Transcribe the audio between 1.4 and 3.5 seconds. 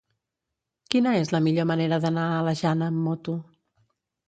millor manera d'anar a la Jana amb moto?